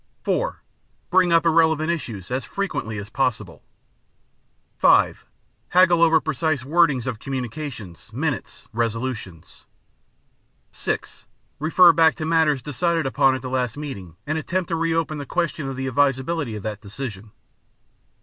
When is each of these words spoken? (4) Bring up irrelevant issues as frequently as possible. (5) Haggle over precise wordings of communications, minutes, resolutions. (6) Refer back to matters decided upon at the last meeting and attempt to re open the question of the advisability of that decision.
(4) 0.23 0.63
Bring 1.11 1.31
up 1.31 1.45
irrelevant 1.45 1.91
issues 1.91 2.31
as 2.31 2.43
frequently 2.43 2.97
as 2.97 3.11
possible. 3.11 3.61
(5) 4.79 5.27
Haggle 5.69 6.01
over 6.01 6.19
precise 6.19 6.63
wordings 6.63 7.05
of 7.05 7.19
communications, 7.19 8.11
minutes, 8.11 8.67
resolutions. 8.73 9.67
(6) 10.71 11.27
Refer 11.59 11.93
back 11.93 12.15
to 12.15 12.25
matters 12.25 12.63
decided 12.63 13.05
upon 13.05 13.35
at 13.35 13.43
the 13.43 13.47
last 13.51 13.77
meeting 13.77 14.15
and 14.25 14.39
attempt 14.39 14.69
to 14.69 14.75
re 14.75 14.91
open 14.91 15.19
the 15.19 15.25
question 15.27 15.67
of 15.67 15.75
the 15.75 15.85
advisability 15.85 16.55
of 16.55 16.63
that 16.63 16.81
decision. 16.81 17.31